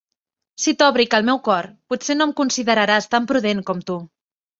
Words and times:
Si 0.61 0.71
t'òbric 0.77 1.15
l 1.17 1.27
meu 1.27 1.37
cor, 1.47 1.67
potser 1.93 2.15
no 2.15 2.27
em 2.29 2.33
consideraràs 2.39 3.09
tant 3.13 3.29
prudent 3.33 3.63
com 3.69 3.85
tu. 3.91 3.99